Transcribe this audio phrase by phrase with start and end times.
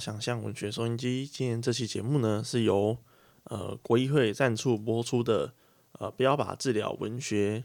[0.00, 1.26] 想象文学收音机。
[1.26, 2.96] 今天这期节目呢，是由
[3.44, 5.52] 呃国议会赞助播出的
[5.92, 7.62] 呃标靶治疗文学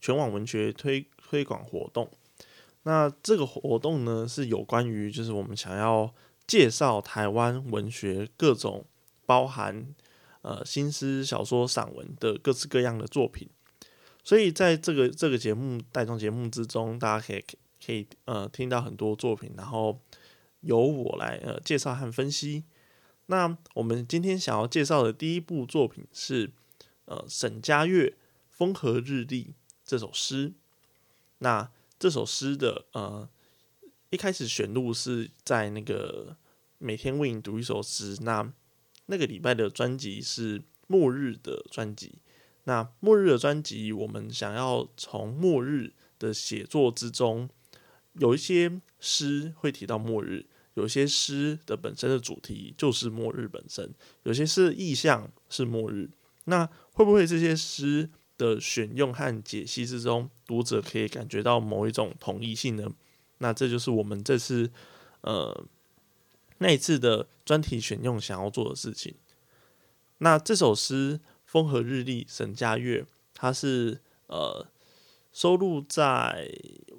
[0.00, 2.08] 全网文学推推广活动。
[2.84, 6.14] 那这个活动呢，是有关于就是我们想要
[6.46, 8.86] 介绍台湾文学各种
[9.26, 9.92] 包含
[10.42, 13.50] 呃新诗、小说、散文的各式各样的作品。
[14.22, 17.44] 所以在这个这个节目带动节目之中，大家可以
[17.84, 19.98] 可以呃听到很多作品，然后。
[20.66, 22.64] 由我来呃介绍和分析。
[23.26, 26.50] 那我们今天想要介绍的第一部作品是
[27.06, 28.08] 呃沈佳悦
[28.50, 29.44] 《风和日丽》
[29.84, 30.52] 这首诗。
[31.38, 33.28] 那这首诗的呃
[34.10, 36.36] 一开始选录是在那个
[36.78, 38.16] 每天为你读一首诗。
[38.22, 38.52] 那
[39.06, 42.18] 那个礼拜的专辑是末日的专辑。
[42.64, 47.48] 那末日的专辑，我们想要从末日的写作之中，
[48.14, 50.46] 有一些诗会提到末日。
[50.76, 56.10] 有些诗的本身的主题就是末日本身，有些诗意象是末日。
[56.44, 62.92] 那会不会这些诗的选用和解析之中，读者可以感觉到某一种统一性呢？
[63.38, 64.70] 那这就是我们这次
[65.22, 65.66] 呃
[66.58, 69.14] 那一次的专题选用想要做的事情。
[70.18, 74.66] 那这首诗《风和日丽》沈佳悦，它是呃
[75.32, 76.50] 收录在。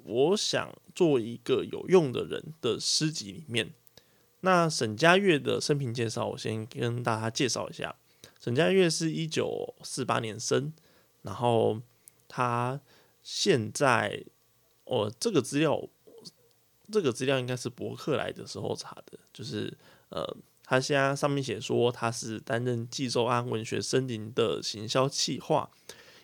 [0.08, 3.72] 我想做一个有用的人的诗集里面。
[4.40, 7.94] 那沈佳悦的生平介绍，我先跟大家介绍一下。
[8.40, 10.72] 沈佳悦是一九四八年生，
[11.22, 11.82] 然后
[12.28, 12.80] 他
[13.22, 14.24] 现在，
[14.84, 15.88] 哦，这个资料，
[16.90, 19.76] 这个资料应该是博客来的时候查的，就是
[20.08, 20.24] 呃，
[20.62, 25.68] 他现在上面写说他是担任冀州安文学森林的行销企划，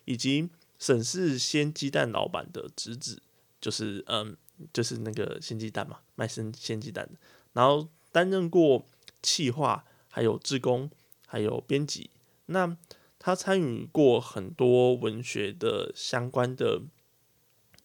[0.05, 3.21] 以及沈氏鲜鸡蛋老板的侄子。
[3.65, 4.37] 就是嗯，
[4.75, 7.19] 就是那个鲜鸡蛋嘛，卖生鲜鸡蛋的。
[7.55, 8.85] 然后担任过
[9.23, 10.91] 企划，还有志工，
[11.27, 12.11] 还有编辑。
[12.45, 12.77] 那
[13.19, 16.83] 他参与过很多文学的相关的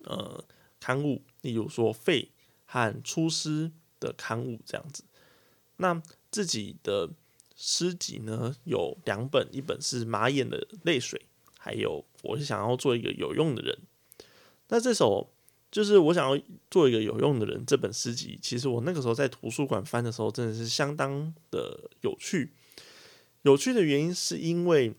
[0.04, 0.44] 呃
[0.82, 2.24] 刊物，例如说《废》
[2.66, 3.70] 和《出师》
[4.02, 5.06] 的刊物这样子。
[5.78, 7.12] 那自己的
[7.56, 11.22] 诗集呢有两本，一本是马眼的泪水，
[11.58, 13.80] 还有我是想要做一个有用的人。
[14.68, 15.32] 那这首。
[15.72, 17.64] 就是我想要做一个有用的人。
[17.64, 22.52] 这本诗集，其实我那个时候在图书馆翻的时候，真的是相当的有趣。
[23.44, 24.96] 有趣的原因是因为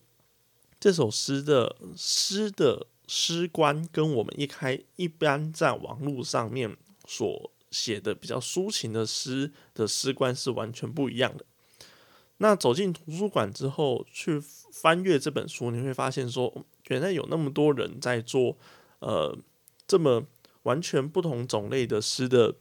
[0.79, 11.45] 这首诗的诗的诗观跟我们一开一般在网络上面所写的比较抒情的诗的诗观是完全不一样的。
[12.37, 18.57] 那走进图书馆之后，去翻阅这本书，你会发现说，原来有那么多人在做
[18.99, 19.37] 呃
[19.85, 20.25] 这么。
[20.63, 22.55] 完全不同种类的诗的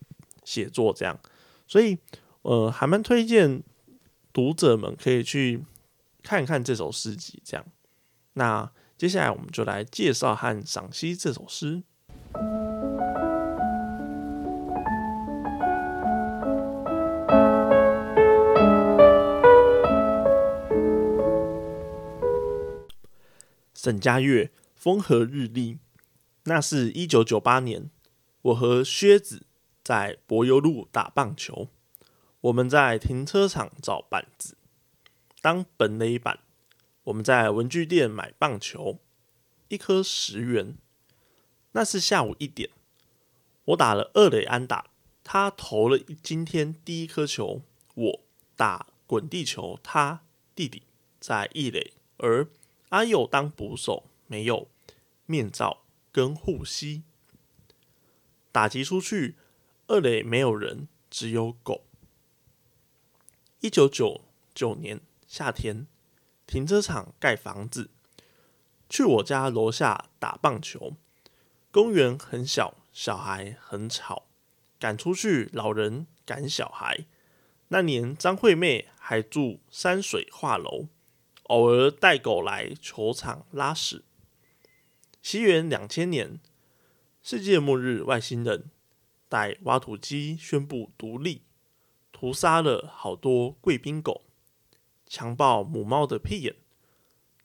[0.44, 1.19] 写作，这样，
[1.66, 1.99] 所以
[2.43, 3.62] 呃，还蛮推荐
[4.33, 5.65] 读者们可以去
[6.22, 7.43] 看看这首诗集。
[7.44, 7.66] 这样，
[8.34, 11.83] 那接下来我们就来介绍和赏析这首诗。
[23.75, 25.78] 沈佳悦，风和日丽。
[26.50, 27.91] 那是一九九八年，
[28.43, 29.47] 我和靴子
[29.84, 31.69] 在柏油路打棒球。
[32.41, 34.56] 我们在停车场找板子
[35.41, 36.41] 当本垒板。
[37.05, 38.99] 我们在文具店买棒球，
[39.69, 40.77] 一颗十元。
[41.71, 42.71] 那是下午一点，
[43.66, 44.91] 我打了二垒安打，
[45.22, 47.62] 他投了今天第一颗球。
[47.94, 48.21] 我
[48.56, 50.22] 打滚地球，他
[50.56, 50.83] 弟弟
[51.21, 52.49] 在一垒，而
[52.89, 54.66] 阿佑当捕手，没有
[55.27, 55.84] 面罩。
[56.12, 57.03] 跟护膝
[58.53, 59.37] 打击出去，
[59.87, 61.84] 二垒没有人，只有狗。
[63.60, 64.22] 一九九
[64.54, 65.87] 九年夏天，
[66.47, 67.91] 停车场盖房子，
[68.88, 70.97] 去我家楼下打棒球。
[71.71, 74.27] 公园很小，小孩很吵，
[74.80, 77.06] 赶出去，老人赶小孩。
[77.68, 80.89] 那年张惠妹还住山水画楼，
[81.45, 84.03] 偶尔带狗来球场拉屎。
[85.22, 86.41] 西元两千年，
[87.22, 88.71] 世界末日，外星人
[89.28, 91.43] 带挖土机宣布独立，
[92.11, 94.25] 屠杀了好多贵宾狗，
[95.07, 96.57] 强暴母猫的屁眼。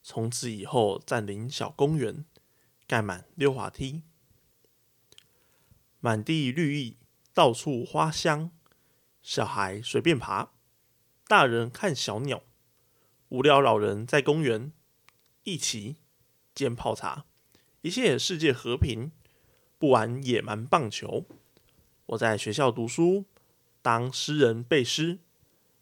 [0.02, 2.26] 从此以后，占领小公园，
[2.88, 4.04] 盖满溜滑梯，
[6.00, 6.98] 满地绿意，
[7.34, 8.52] 到处花香，
[9.22, 10.54] 小孩随便爬，
[11.28, 12.42] 大人看小鸟，
[13.28, 14.72] 无聊老人在公园
[15.44, 15.98] 一起
[16.54, 17.26] 煎泡茶。
[17.86, 19.12] 一切世界和平，
[19.78, 21.24] 不玩野蛮棒球。
[22.08, 23.26] 我在学校读书，
[23.84, 25.20] 当诗人背诗，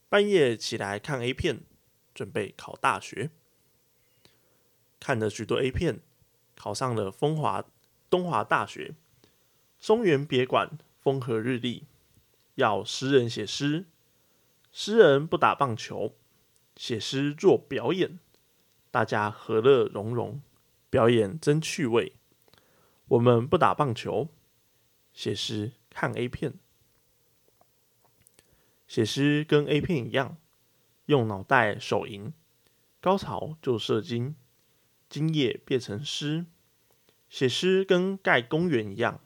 [0.09, 1.61] 半夜起来看 A 片，
[2.13, 3.29] 准备考大学。
[4.99, 6.01] 看了许多 A 片，
[6.57, 7.63] 考上了风华
[8.09, 8.95] 东华大学。
[9.79, 11.85] 松原别馆，风和日丽。
[12.55, 13.85] 要诗人写诗，
[14.73, 16.13] 诗人不打棒球，
[16.75, 18.19] 写诗做表演，
[18.91, 20.41] 大家和乐融融，
[20.93, 22.13] 表演真趣味。
[23.07, 24.29] 我们不打棒球，
[25.11, 26.53] 写诗看 A 片。
[28.87, 30.37] 写诗跟 A 片一样，
[31.07, 32.31] 用脑袋手淫，
[33.01, 34.35] 高潮就射精，
[35.09, 36.45] 精液变成诗。
[37.27, 39.19] 写诗跟盖公园一样，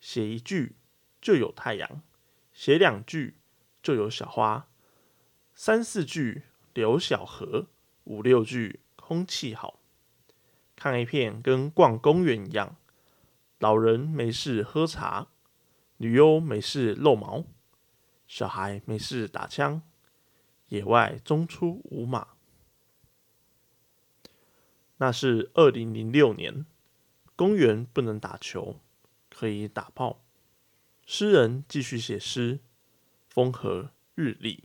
[0.00, 0.74] 写一句
[1.20, 2.02] 就有太阳，
[2.52, 3.36] 写两句
[3.80, 4.68] 就有小花，
[5.54, 6.42] 三四句
[6.74, 7.68] 流小河，
[8.02, 9.77] 五六句空气好。
[10.78, 12.76] 看一片跟逛公园一样，
[13.58, 15.26] 老人没事喝茶，
[15.96, 17.44] 女优没事露毛。
[18.28, 19.82] 小孩没事打枪，
[20.68, 22.28] 野外中出五马。
[24.98, 26.64] 那是二零零六年，
[27.34, 28.78] 公园不能打球，
[29.28, 30.20] 可以打炮。
[31.04, 32.60] 诗人继续写诗，
[33.28, 34.62] 风和日丽。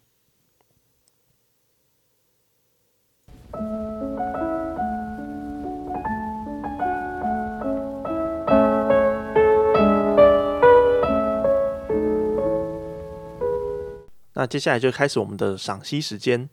[14.33, 16.49] 那接下来就开始我们的赏析时间。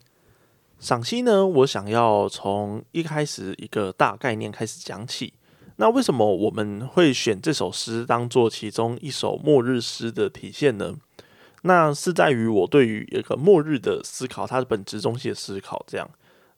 [0.79, 5.33] 赏析呢，我想要从一开始一个大概念开始讲起。
[5.77, 10.95] 那为什么我们会选这首诗当做其中一首末日诗的体现呢？
[11.63, 15.83] 那是在于我对于一个末日的思考，它的本质中心的思考。
[15.87, 16.09] 这样，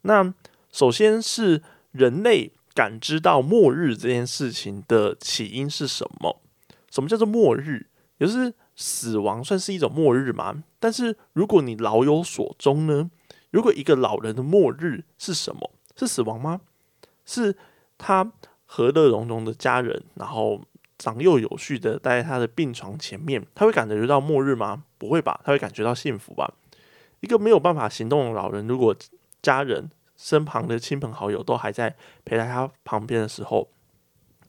[0.01, 0.33] 那
[0.71, 1.61] 首先是
[1.91, 6.41] 人类感知到末日这件事情的起因是什么？
[6.89, 7.87] 什么叫做末日？
[8.17, 10.63] 也就是死亡算是一种末日吗？
[10.83, 13.09] 但是如果你老有所终呢？
[13.51, 15.71] 如果一个老人的末日是什么？
[15.95, 16.59] 是死亡吗？
[17.25, 17.55] 是
[17.97, 18.33] 他
[18.65, 20.61] 和乐融融的家人，然后
[20.97, 24.83] 长幼有序的待在他的病床前面，他会感觉到末日吗？
[24.97, 26.53] 不会吧，他会感觉到幸福吧？
[27.21, 28.93] 一个没有办法行动的老人，如果
[29.41, 31.95] 家人身旁的亲朋好友都还在
[32.25, 33.69] 陪在他旁边的时候，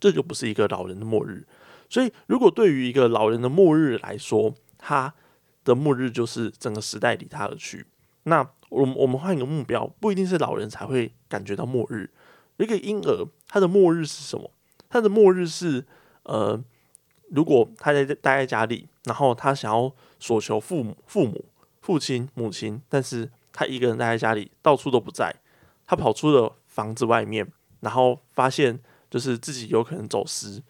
[0.00, 1.46] 这就不是一个老人的末日。
[1.88, 5.14] 所以，如果对于一个老人的末日来说，他
[5.64, 7.86] 的末日就是整个时代离他而去。
[8.24, 12.10] 那我我们换一个目标，不一定是老人才会感觉到末日。
[12.56, 14.50] 一个婴儿，他的末日是什么？
[14.88, 15.84] 他的末日是，
[16.22, 16.62] 呃，
[17.30, 21.44] 如果他在待在家里，然后他想要索求父母、父母、
[21.80, 25.34] 父亲、母亲，但是他一个人待在家里，到处都不在。
[25.86, 27.46] 他跑出了房子外面，
[27.80, 30.62] 然后发现就是自己有可能走失。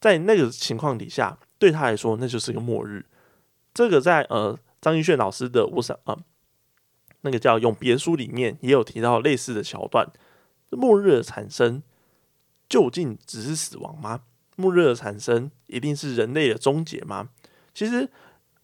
[0.00, 3.06] 在那个情况底下，对他来说那就是个末日。
[3.74, 6.18] 这个在呃张一炫老师的《我想》啊，
[7.22, 10.10] 那个叫《永别书》里面也有提到类似的桥段。
[10.70, 11.82] 末日的产生
[12.68, 14.22] 究竟只是死亡吗？
[14.56, 17.30] 末日的产生一定是人类的终结吗？
[17.74, 18.08] 其实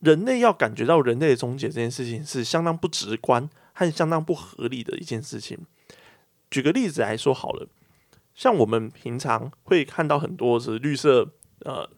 [0.01, 5.59] 人类要感觉到人类的终结这件事情是相当不直观和相当不合理的一件事情。
[6.51, 7.69] 举个例子来说好了。
[8.35, 11.33] 像我们平常会看到很多是绿色，
[11.65, 11.91] 呃，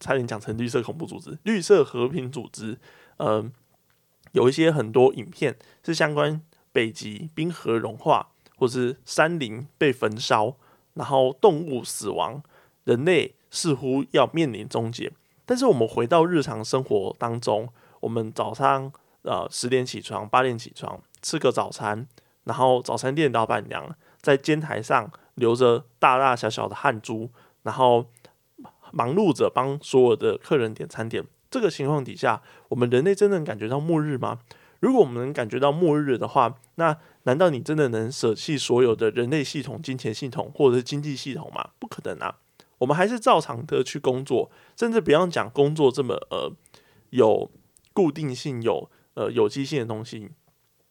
[0.00, 2.78] 差点讲成绿色恐怖组织、绿色和平组织，
[3.16, 3.44] 呃，
[4.32, 6.40] 有一些很多影片是相关
[6.72, 10.56] 北极冰河融化，或是山林被焚烧，
[10.94, 12.42] 然后动物死亡，
[12.84, 15.12] 人类似乎要面临终结。
[15.44, 17.68] 但是我们回到日常生活当中，
[18.00, 22.06] 我们早上呃十点起床，八点起床，吃个早餐，
[22.44, 25.10] 然后早餐店老板娘在煎台上。
[25.34, 27.28] 流着大大小小的汗珠，
[27.64, 28.06] 然后
[28.94, 31.24] 忙碌着帮所有的客人点餐点。
[31.50, 34.40] 这个情况底下，我们人类真的感觉到末日吗？
[34.80, 41.70] 如果我们能感觉到末日的话，那难道你真的能舍弃所有的人类系统、金钱系统或者是经济系统吗？
[41.78, 42.38] 不可能啊！
[42.78, 46.52] 我们还是照常的去工作，甚至不要讲工作这么呃
[47.10, 47.50] 有
[47.92, 50.30] 固定性、有呃有机性的东西。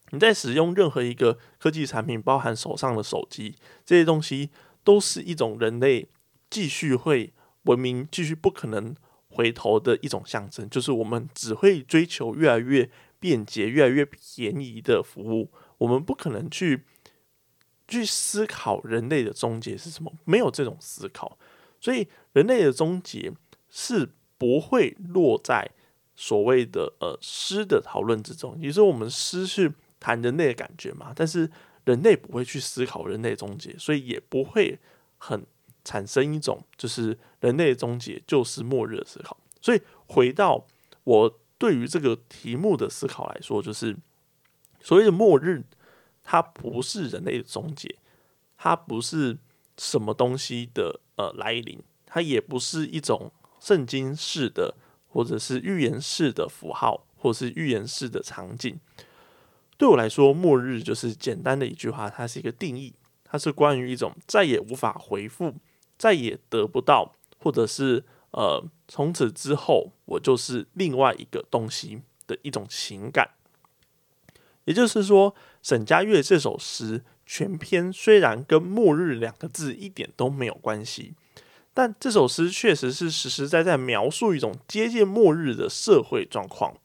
[0.09, 3.55] 你在使用任何一个科技产品，包含手上的手机
[3.85, 4.49] 这些东西，
[4.83, 6.07] 都是一种人类
[6.49, 7.33] 继续会
[7.63, 8.95] 文明、继续不可能
[9.29, 10.69] 回头的一种象征。
[10.69, 12.89] 就是我们只会追求越来越
[13.19, 16.83] 便捷、越来越便宜的服务，我们不可能去
[17.87, 21.37] 去思考人类的终结是什么，没有这种思考。
[21.79, 23.31] 所以，人类的终结
[23.69, 25.69] 是不会落在
[26.15, 29.73] 所谓的呃诗的讨论之中，也就是我们诗是。
[30.05, 31.49] 谈人类的感觉嘛，但是
[31.85, 34.77] 人类不会去思考人类终结，所以也不会
[35.17, 35.45] 很
[35.83, 39.37] 产生一种就是人类终结就是末日的思考。
[39.61, 40.65] 所以回到
[41.03, 43.95] 我对于这个题目的思考来说，就是
[44.81, 45.63] 所谓的末日，
[46.23, 47.95] 它不是人类的终结，
[48.57, 49.37] 它不是
[49.77, 54.75] 什么东西的呃来临，它也不是一种圣经式的
[55.07, 58.77] 或者是预言式的符号，或是预言式的场景。
[59.77, 65.55] 对我来说，末日就是简单的一句话，它是一个定义，它是关于一种再也无法回复、
[66.03, 73.29] 再也得不到，或者是呃从此之后我就是另外一个东西的一种情感。
[74.65, 81.13] 也就是说，沈佳悦这首诗全篇虽然跟“末日”两个字一点都没有关系，
[81.73, 86.75] 但这首诗确实是实实在在描述一种接近末日的社会状况，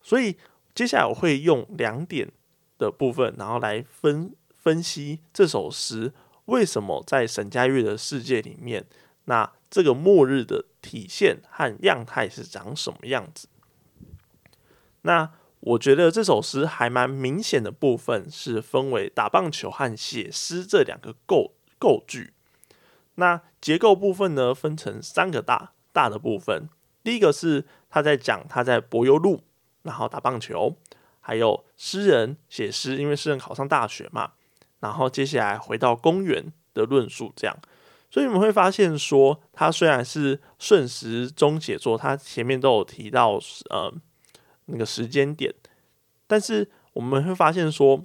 [0.00, 0.36] 所以。
[0.74, 2.32] 接下来我会用两点
[2.78, 6.14] 的部分，然后来分分析这首诗
[6.46, 8.86] 为什么在沈佳玉的世界里面，
[9.24, 13.48] 那这个末日的体现和样态是长什么样子。
[15.02, 22.32] 那我觉得这首诗还蛮明显的部分是分为打棒球和写诗这两个构构句。
[23.14, 26.68] 那结构部分呢，分成三个大大的部分。
[27.02, 29.42] 第一个是他在讲他在柏油路。
[29.84, 30.76] 然后打棒球，
[31.18, 34.34] 还有诗人写诗，因为诗人考上大学嘛。
[34.82, 37.56] 然后接下来回到公园的论述，这样。
[38.10, 43.90] 所以你们会发现说，他虽然是顺时钟写作，他前面都有提到呃
[44.66, 45.54] 那个时间点，
[46.26, 48.04] 但是我们会发现说，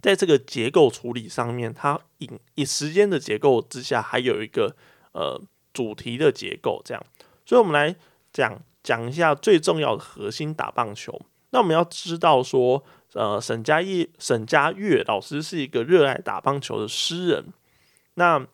[0.00, 4.76] 在这个结构处理上面，它以以时间的结构之下，还有一个
[5.12, 7.02] 呃主题的结构，这样。
[7.44, 7.96] 所以我们来
[8.32, 8.62] 讲。
[8.86, 11.20] 讲一下最重要的核心打棒球。
[11.50, 12.84] 那我们要知道说，
[13.16, 17.46] 呃，沈佳业、沈佳悦老师是一个热爱打棒球的诗人。
[18.14, 18.46] 那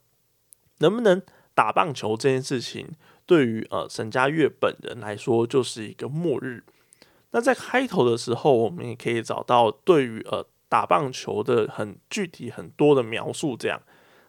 [0.78, 1.20] 能不能
[1.52, 2.88] 打棒球这件事情，
[3.26, 6.62] 对于呃沈佳悦本人来说，就是一个末日。
[7.32, 13.56] 那在开头的时候，我们也可以找到对于呃打棒球的很具体很多的描述。
[13.56, 13.82] 这样，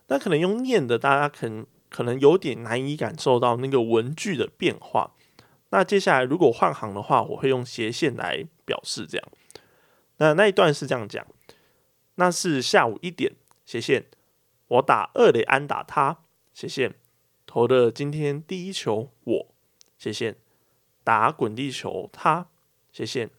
[0.07, 5.11] 那可能用念的，大家可能可能有点难以感受到那个文句的变化。
[5.69, 9.27] 那接下来如果换行的话，我会用斜线来表示这样。
[10.17, 11.25] 那那一段是这样讲，
[12.15, 13.33] 那是下午一点，
[13.65, 14.05] 斜线，
[14.67, 16.95] 我打二垒安打他，斜线，
[17.45, 19.47] 投的今天第一球我，
[19.97, 20.37] 斜线，
[21.03, 22.49] 打滚地球他，
[22.91, 23.29] 斜线，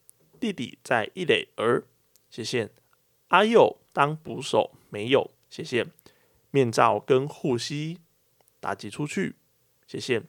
[0.40, 1.84] 弟弟在一垒儿，
[2.28, 2.70] 斜线，
[3.28, 5.90] 阿佑当捕手没有，斜线，
[6.50, 8.00] 面罩跟护膝
[8.60, 9.36] 打击出去，
[9.86, 10.26] 斜线。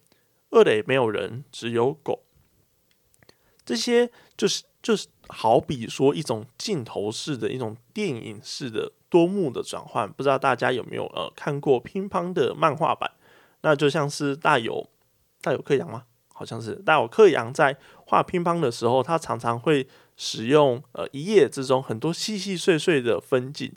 [0.51, 2.23] 二垒没有人，只有狗。
[3.65, 10.11] 这些就是就是好比说一种镜头式的一种电影式的多幕的转换。
[10.11, 13.11] 不知道大家有没有呃看过乒乓的漫画版？
[13.61, 14.89] 那就像是大有
[15.41, 16.03] 大有克洋吗？
[16.33, 23.73] 好像是大有克洋在画乒乓的时候，他常常会使用呃一页之中很多细细碎碎的分镜。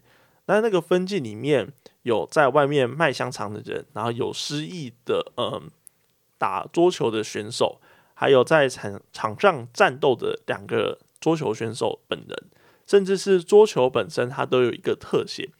[0.47, 5.71] 那那个分镜里面有在外面卖香肠的人，然后有失忆的嗯。
[6.40, 7.81] 打桌球的选手，
[8.14, 12.51] 还有在场场上战斗的两个桌球选手本人，
[12.87, 15.51] 甚至是桌球本身，它都有一个特写。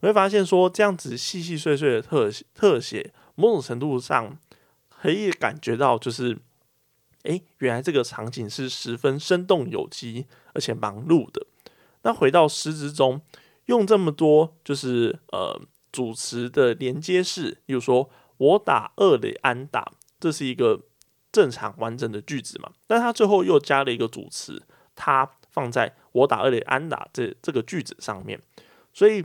[0.00, 4.38] 你会发现说，这样子细细碎碎的特特写，某种程度上
[4.88, 6.38] 可以感觉到，就是，
[7.22, 11.46] 诶，原来这个场景是十分生动有机，而且忙碌的。
[12.02, 13.20] 那回到诗之中，
[13.64, 19.92] 用这么多就是呃主词的连接式，比如说我打二垒安打。
[20.18, 20.80] 这是一个
[21.30, 22.72] 正常完整的句子嘛？
[22.86, 24.62] 但他最后又加了一个主词，
[24.96, 28.40] 他放在我打二垒安打这这个句子上面，
[28.92, 29.24] 所以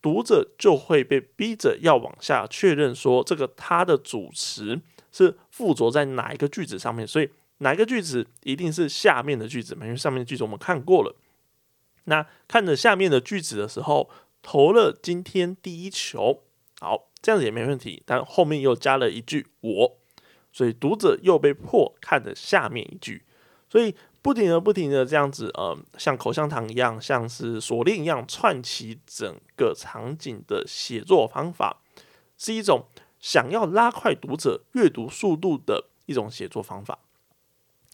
[0.00, 4.80] 读者就会被逼着要往下确认说，这个它的主词
[5.12, 7.28] 是附着在哪一个句子上面，所以
[7.58, 9.84] 哪一个句子一定是下面的句子嘛？
[9.84, 11.14] 因为上面的句子我们看过了。
[12.04, 14.08] 那看着下面的句子的时候，
[14.40, 16.44] 投了今天第一球，
[16.80, 17.10] 好。
[17.22, 19.98] 这样子也没问题，但后面又加了一句“我”，
[20.52, 23.24] 所以读者又被迫看着下面一句，
[23.68, 31.76] 所以不停的、不停的这样子，呃，像口香糖一样，像是锁链一样串起整个场景的写作方法，
[32.36, 32.86] 是一种
[33.20, 36.98] 想要拉快读者阅读速度的一种写作方法。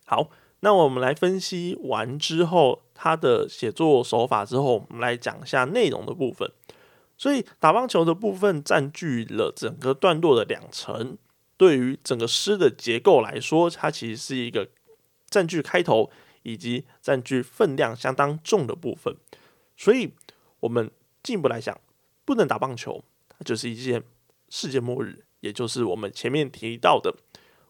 [0.07, 6.51] 好，那我们来分析完之后，他的写作手法之后，我们来讲一下内容的部分。
[7.19, 11.19] 所以打棒球的部分占据了整个段落的两成，
[11.59, 14.71] 对于整个诗的结构来说，它其实是一个
[15.33, 16.11] 占据开头
[16.43, 19.17] 以及占据分量相当重的部分。
[19.77, 20.13] 所以，
[20.61, 20.91] 我们
[21.23, 21.81] 进一步来讲，
[22.27, 24.05] 不能打棒球，它就是一件
[24.51, 27.17] 世界末日，也就是我们前面提到的，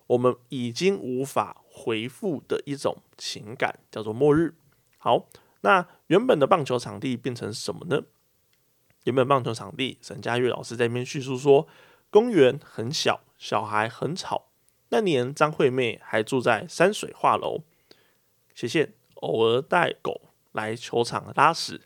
[0.09, 4.57] 我们已经无法回复的一种情感，叫做末日。
[4.99, 5.29] 好，
[5.61, 8.03] 那原本的棒球场地变成什么呢？
[9.05, 11.67] 原本棒球场地，沈佳悦老师在那边叙述说，
[12.11, 14.52] 公园很小，小孩很吵。
[14.93, 17.63] 那年张惠妹还住在山水画楼，
[18.55, 20.21] 斜线偶尔带狗
[20.53, 21.81] 来球场拉屎。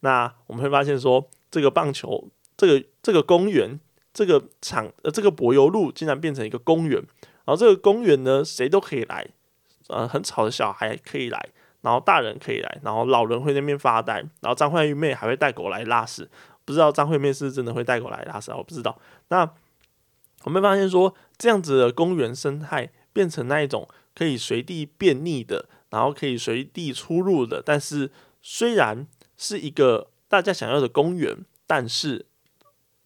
[0.00, 3.78] 那我们会发现说，这个棒球，这个这个公园，
[4.12, 7.00] 这个场呃，这个柏油路竟然变成一个公园。
[7.44, 9.28] 然后这个公园呢，谁都可以来，
[9.86, 11.48] 呃，很吵的小孩可以来，
[11.82, 16.28] 然后大人可以来，然后老人会那边发呆，然后张惠妹还会带狗来拉屎。
[16.64, 19.00] 不知道张惠妹是真的会带狗来拉屎啊，我不知道。
[19.28, 19.48] 那
[20.44, 29.06] 我们发现说，这样子的公园生态变成那一种可以随地便溺的，然后可以随地出入的，但是虽然
[29.36, 32.26] 是一个大家想要的公园，但是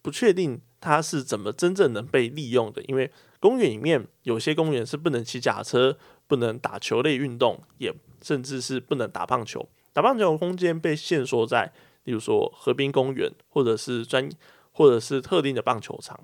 [0.01, 9.67] 不确定它是怎么真正能被利用的，因为公园里面有些公园是不能骑脚踏车、不能打球类运动，也甚至是不能打棒球。
[9.91, 11.71] 打棒球的空间被限缩在，
[12.03, 14.29] 例如说河滨公园，或者是专
[14.71, 16.19] 或者是特定的棒球场。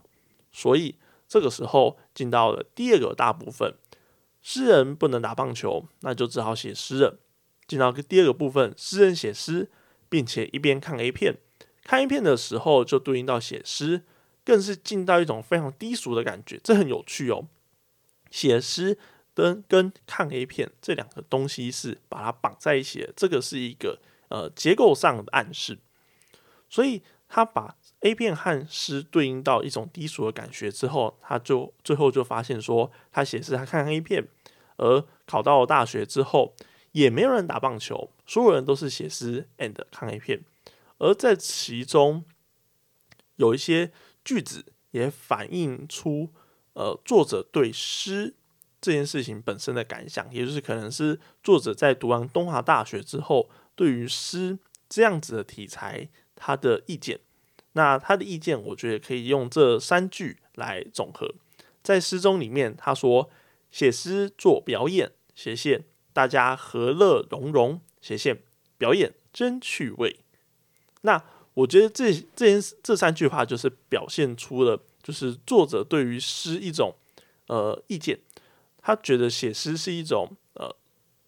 [0.52, 0.96] 所以
[1.28, 3.74] 这个时候进到了第二个大部分，
[4.42, 7.20] 诗人不能打棒球，那就只好写诗了。
[7.68, 9.70] 进到第二个部分，诗人写诗，
[10.10, 11.38] 并且一边看 A 片，
[11.86, 14.04] 看 A 片的时候就对应到写诗，
[14.44, 16.60] 更是进到一种非常低俗的感觉。
[16.62, 17.48] 这很有趣哦，
[18.30, 18.98] 写诗
[19.34, 25.80] 跟跟看 A 片这两个东西是把它绑在一起的，这个是一个呃结构上的暗示，
[26.70, 27.78] 所以他把。
[28.02, 34.28] A 片和诗对应到一种低俗的感觉之后，他就最后就发现说，他写诗，他看 A 片，
[34.78, 36.56] 而考到了大学之后，
[36.94, 40.44] 也没有人打棒球，所有人都是写诗 and 看 A 片，
[40.98, 42.26] 而在其中
[43.36, 43.92] 有一些
[44.26, 46.30] 句子也反映出，
[46.74, 48.34] 呃，作者对诗
[48.82, 54.58] 这件事情本身的感想，也就是可能是作者在读完东华大学之后，对于诗
[54.90, 57.20] 这样子的题材，他的意见。
[57.74, 61.34] 那他的意见，我觉得可以用这三句来总和。
[61.82, 63.30] 在诗中里面，他说
[63.72, 68.44] ：“写诗做表演，斜线大家和乐融融，斜线
[68.78, 70.20] 表演真趣味。”
[71.02, 76.94] 那我觉得这这这三句话就是表现出了，就是作者对于诗一种
[77.48, 78.20] 呃意见。
[78.82, 80.76] 他觉得写诗是一种呃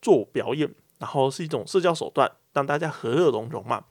[0.01, 3.86] 做表演，然后是一种社交手段，让大家和乐融融嘛，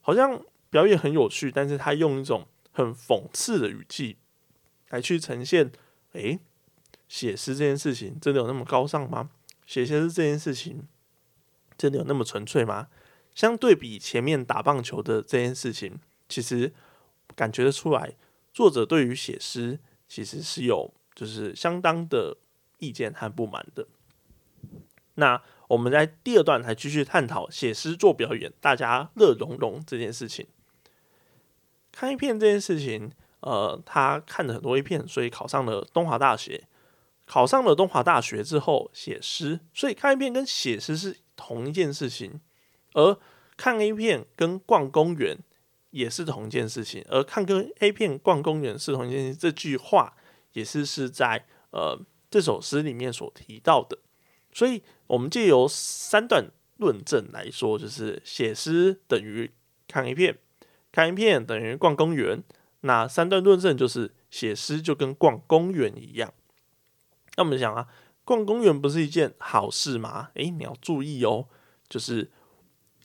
[0.00, 0.42] 好像。
[0.70, 4.16] 表演很有趣，但是他用一种很讽刺的语气
[4.88, 5.70] 来去呈现。
[6.12, 6.38] 诶，
[7.08, 9.30] 写诗这件事情真的有那么高尚吗？
[9.66, 10.88] 写诗这件事情
[11.76, 12.88] 真的有那么纯粹吗？
[13.32, 16.72] 相对比前面打棒球的这件事情，其实
[17.36, 18.16] 感觉得出来，
[18.52, 19.78] 作者对于写诗
[20.08, 22.36] 其实是有就是相当的
[22.78, 23.86] 意见和不满的。
[25.14, 30.48] 那我们在第二段还继续探讨写诗做表演，大家乐融融这件事情。
[31.92, 36.64] 看一片这件事情，呃，他看了很多一片，所以考上了东华大学。
[37.26, 42.40] 考上了东华大学之后，写诗，所以看一片跟写诗是同一件事情。
[42.92, 43.16] 而
[43.56, 45.38] 看 A 片跟逛公园
[45.90, 47.04] 也是同一件事情。
[47.08, 50.16] 而看跟 A 片逛公园是同一件事情，这句话
[50.54, 51.96] 也是是在呃
[52.28, 53.96] 这首诗里面所提到的。
[54.52, 59.52] 所以，我们借由三段论证来说，就是写诗等于
[59.86, 60.36] 看 A 片。
[60.92, 62.42] 看一片等于逛公园，
[62.80, 66.32] 那三段论证就是写诗就跟逛公园一样。
[67.36, 67.86] 那我们想啊，
[68.24, 70.30] 逛公园不是一件好事吗？
[70.34, 71.46] 诶，你要注意哦，
[71.88, 72.30] 就是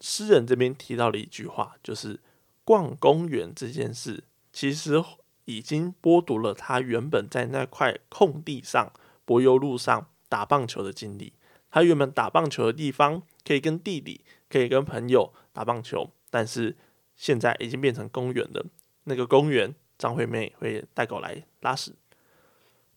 [0.01, 2.19] 诗人这边提到了一句话，就是
[2.63, 5.03] 逛公园这件事其实
[5.45, 8.91] 已经剥夺了他原本在那块空地上
[9.25, 11.33] 柏油路上打棒球的经历。
[11.69, 16.75] 他原本打棒球的地方可以跟弟弟，可以跟朋友打棒球，但是。
[17.15, 18.65] 现在已经变成公园了。
[19.05, 21.93] 那个公园，张惠妹会带狗来拉屎。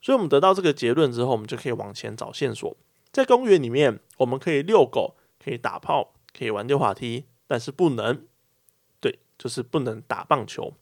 [0.01, 2.77] 所以，我们得到这个结论之后，我们就可以往前找线索。
[3.11, 8.27] 在公园里面，我们可以遛狗，可以打炮，可以玩溜滑梯，但是不能，
[9.01, 10.75] 对，就是不能打棒球。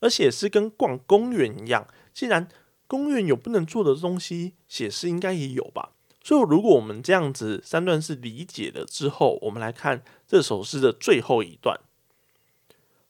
[0.00, 2.46] 而写诗跟逛公园一样，既然
[2.86, 5.92] 公园有不能做的东西，写诗应该也有吧？
[6.22, 11.80] 所以，如果我们这样子三段是理解了之后，我们来看这首诗的最后一段。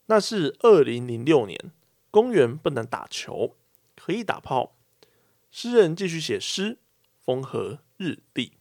[0.07, 1.73] 那是二零零六年，
[2.11, 3.57] 公园不能打球，
[3.97, 4.77] 可以打炮。
[5.51, 6.79] 诗人继续写诗，
[7.25, 8.53] 风和日丽。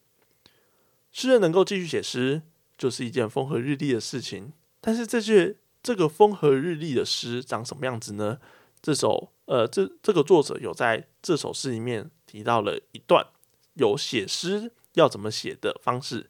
[1.11, 2.41] 诗人能够继续写诗，
[2.77, 4.53] 就是一件风和日丽的事情。
[4.81, 8.39] 但是这句这个风和日丽的诗长什么样子呢？
[8.81, 13.27] 这首呃，这这个作者有在这首诗里面提到了一段
[13.73, 16.29] 有写诗要怎么写的方式。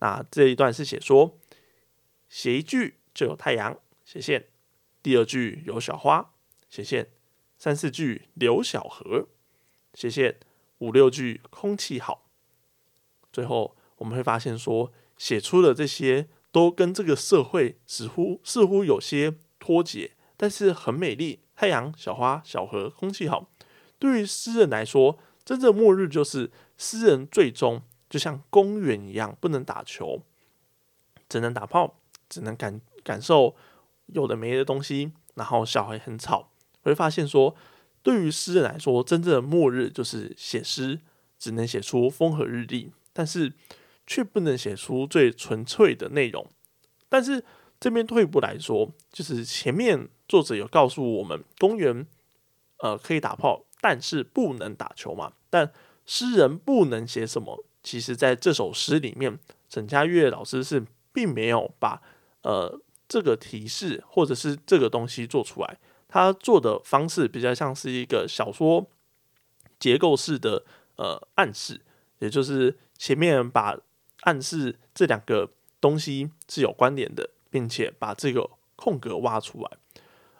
[0.00, 1.38] 那这一段是写说，
[2.28, 4.46] 写一句就有太阳斜线，
[5.02, 6.32] 第二句有小花
[6.70, 7.08] 斜线，
[7.58, 9.26] 三四句流小河
[9.92, 10.38] 斜线，
[10.78, 12.28] 五六句空气好。
[13.32, 21.40] 最后我们会发现说，写出的这些都跟这个社会似乎似乎有些脱节，但是很美丽。
[21.56, 23.50] 太阳、小花、小河、空气好。
[23.98, 30.22] 对于诗人来说，真正末日就是诗人最终就像公园一样，不能打球，
[31.28, 33.56] 只能打炮，只能感感受
[34.06, 35.12] 有的没的东西。
[35.34, 36.50] 然后小孩很吵，
[36.82, 37.54] 会发现说，
[38.02, 41.00] 对于诗人来说，真正的末日就是写诗，
[41.38, 43.52] 只能写出风和日丽，但是
[44.06, 46.46] 却不能写出最纯粹的内容。
[47.08, 47.44] 但是
[47.78, 50.08] 这边退一步来说，就是前面。
[50.28, 52.04] 作者有告诉我们，公园
[52.78, 55.34] 呃可以打炮，但是不能打球嘛。
[55.48, 55.72] 但
[56.04, 57.64] 诗人不能写什么？
[57.80, 59.38] 其实在这首诗里面，
[59.68, 62.02] 沈佳悦老师是并没有把
[62.42, 65.78] 呃这个提示或者是这个东西做出来。
[66.08, 68.86] 它做的方式比较像是一个小说
[69.78, 70.64] 结构式的
[70.96, 71.80] 呃暗示，
[72.20, 73.76] 也就是前面把
[74.20, 79.70] 暗示这两个东西是有关联的，并且把这个空格挖出来。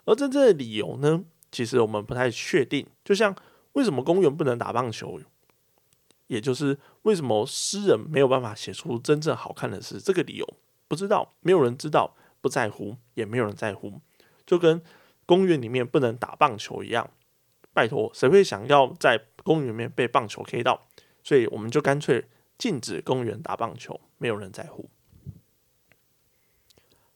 [0.05, 1.25] 而真正的理由呢？
[1.51, 2.87] 其实我们不太确定。
[3.03, 3.35] 就像
[3.73, 5.19] 为什么公园不能打棒球，
[6.27, 12.15] 也就是为什么诗人没有办法写出真正好看的诗，这个理由不知道，没有人知道，
[12.47, 13.99] 不在乎，也没有人在乎。
[14.45, 14.81] 就跟
[15.25, 17.11] 公园里面不能打棒球一样，
[17.73, 20.87] 拜托，谁会想要在公园里面被棒球 K 到？
[21.21, 24.89] 所以我们就干脆禁止公园打棒球，没有人在乎。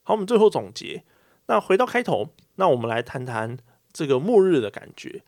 [0.04, 1.06] 好，我们最后总结。
[1.46, 2.34] 那回到开头。
[2.56, 3.58] 那我们来谈谈
[3.94, 5.24] 这个末日的感觉。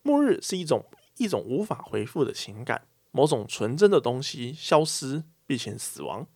[0.00, 0.86] 末日是一种
[1.18, 6.26] 一种无法回复的情感，某种纯真的东西消失并且死亡。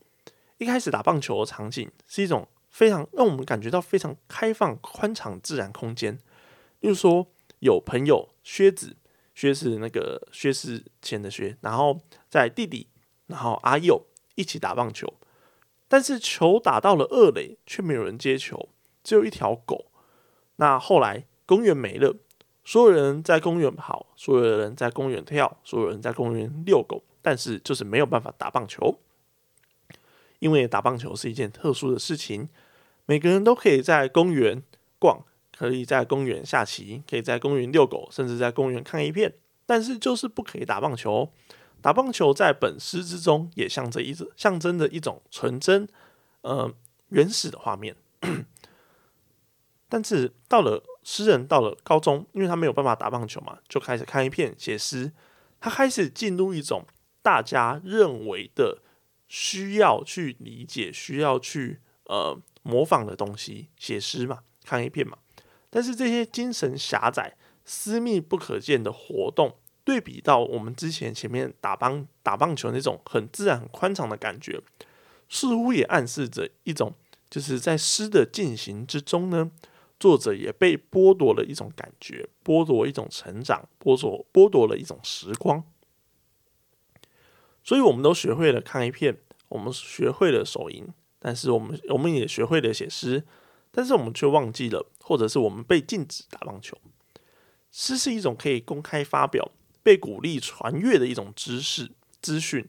[0.58, 6.18] 一开始打棒球的场景是一种非常让我们感觉到非常开放、宽敞自然空间。
[6.80, 7.26] 例如说，
[7.60, 8.98] 有朋友靴子，
[9.34, 12.88] 靴是那个薛是钱的薛，然后在弟弟，
[13.28, 15.10] 然后阿佑一起打棒球，
[15.88, 18.68] 但是球打到了二垒，却没有人接球，
[19.02, 19.86] 只有一条狗。
[20.56, 22.14] 那后来公园没了，
[22.62, 28.98] 所有人在公园跑，所有人在公园跳，所有人在公园遛狗，但是就是没有办法打棒球，
[30.40, 32.50] 因为打棒球是一件特殊的事情。
[33.06, 34.62] 每个人都可以在公园
[34.98, 35.24] 逛，
[35.56, 39.32] 可以在公园下棋，可以在公园遛狗，甚至在公园看一片，
[39.64, 41.32] 但是就是不可以打棒球。
[41.80, 45.88] 打棒球在本诗之中也象征一种象征着一种纯真、
[46.40, 46.72] 呃
[47.10, 47.94] 原始的画面。
[49.88, 55.12] 但是到了诗人到了高中，因为他没有办法打棒球嘛，就开始看一片写诗。
[55.60, 56.84] 他开始进入一种
[57.22, 58.78] 大家认为的
[59.28, 62.36] 需要去理解、需要去呃
[62.66, 65.18] 模仿的东西，写诗嘛，看一片嘛。
[65.70, 74.60] 但是这些精神狭窄、私密不可见的活动，对比到我们之前前面打棒打棒球那种很自然、很宽敞的感觉，
[75.28, 76.94] 似乎也暗示着一种，
[77.30, 79.50] 就是在诗的进行之中呢。
[79.98, 85.64] 作者也被剥夺了一种感觉，剥夺一种成长，剥夺剥夺了一种时光。
[87.64, 90.86] 所以，我们都学会了看一片，我们学会了手淫，
[91.26, 93.24] 但是我们我们也学会了写诗，
[93.72, 96.78] 但是我们却忘记了，或者是我们被禁止打棒球。
[97.72, 99.50] 诗是一种可以公开发表、
[99.82, 101.90] 被鼓励传阅的一种知识
[102.22, 102.68] 资讯。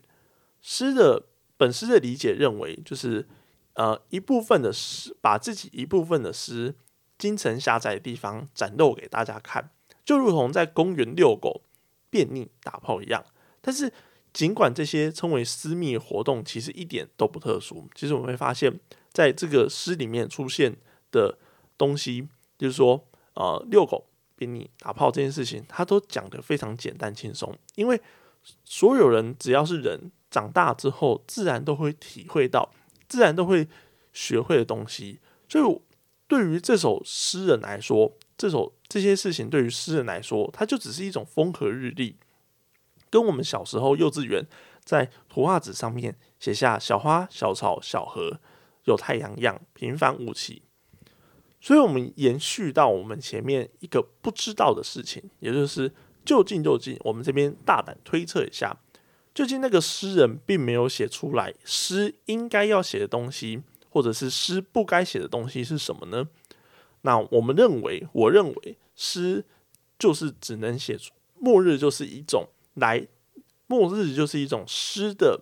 [0.60, 3.28] 诗的本诗的理解认为，就是
[3.74, 6.74] 呃一部分的诗，把自己一部分的诗。
[7.20, 9.70] 精神狭窄的地方展露给大家看，
[10.04, 11.62] 就如同在公园遛狗、
[12.10, 13.24] 便溺、打炮一样。
[13.62, 13.94] 但是，
[14.38, 17.90] 尽管这些称为私密活动，其实一点都不特殊。
[17.96, 18.80] 其实我们会发现，
[19.12, 20.76] 在这个诗里面出现
[21.10, 21.40] 的
[21.76, 27.58] 东西，就是说，呃，遛狗、便溺、打炮这件事情，它都讲得非常简单轻松。
[27.74, 28.00] 因为
[28.64, 32.72] 所有人只要是人，长大之后自然都会体会到，
[33.10, 33.68] 自然都会
[34.14, 35.20] 学会的东西。
[35.50, 35.82] 所以。
[36.30, 42.18] 对于这首诗人来说，这首这些事情对于诗人来说，它就只是一种风和日丽，
[43.10, 44.46] 跟我们小时候幼稚园
[44.84, 48.40] 在图画纸上面写下小花、小草、小河、
[48.86, 50.62] 有太阳一样平凡无奇。
[51.60, 55.92] 所以，我们延续到我们前面一个不知道的事情，也就是
[56.24, 58.78] 就近就近，我们这边大胆推测一下，
[59.34, 63.64] 究竟那个诗人并没有写出来诗应该要写的东西。
[63.90, 66.28] 或者是诗不该写的东西是什么呢？
[67.02, 69.44] 那我们认为，我认为诗
[69.98, 73.08] 就是只能写出末日，就是一种来
[73.66, 75.42] 末日就是一种诗的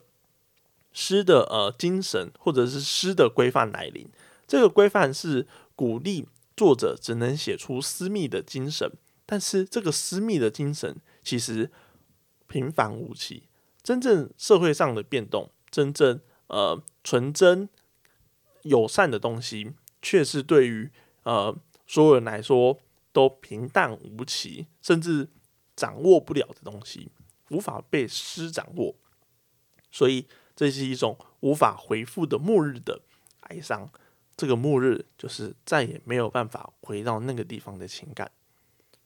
[0.92, 4.08] 诗的呃精神，或者是诗的规范来临。
[4.48, 5.46] 这个规范是
[5.76, 8.92] 鼓励作者只能写出私密的精神，
[9.26, 11.70] 但是这个私密的精神其实
[12.48, 13.44] 平凡无奇。
[13.84, 17.68] 真正社会上的变动，真正呃纯真
[18.64, 20.90] 友善的东西，却是对于
[21.24, 22.80] 呃所有人来说
[23.12, 25.28] 都平淡无奇，甚至
[25.76, 27.12] 掌握不了的东西，
[27.50, 28.96] 无法被诗掌握。
[29.92, 33.02] 所以这是一种无法回复的末日的
[33.42, 33.90] 哀伤。
[34.38, 38.30] 这个末日就是再也没有办法回到那个地方的情感。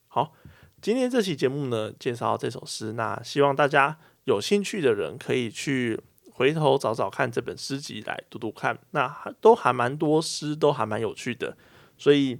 [0.07, 0.33] 好，
[0.81, 11.55] 今天这期节目呢，介绍这首诗，那希望大家有兴趣的人可以去回头找找看这本诗集来读读看，那都还蛮多诗，都还蛮有趣的。
[11.95, 12.39] 所以，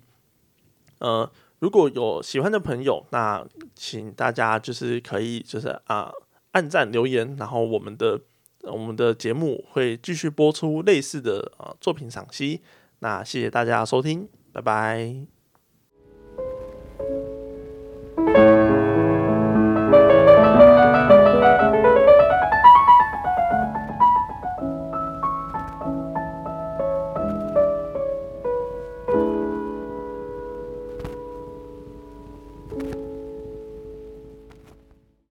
[0.98, 3.46] 呃，如果有喜欢的朋友，那
[3.76, 6.12] 请大家就是可以就是啊
[6.52, 8.20] 按赞留言，然后我们的
[8.64, 12.62] 我们的节目会继续播出类似的呃作品赏析。
[13.00, 15.39] 那谢谢大家收听，拜拜。